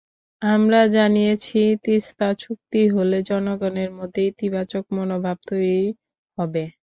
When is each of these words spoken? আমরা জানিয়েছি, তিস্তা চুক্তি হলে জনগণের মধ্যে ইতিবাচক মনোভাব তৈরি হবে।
আমরা 0.41 0.79
জানিয়েছি, 0.95 1.59
তিস্তা 1.83 2.27
চুক্তি 2.41 2.81
হলে 2.95 3.17
জনগণের 3.29 3.89
মধ্যে 3.99 4.21
ইতিবাচক 4.31 4.83
মনোভাব 4.97 5.37
তৈরি 5.47 5.79
হবে। 6.37 6.63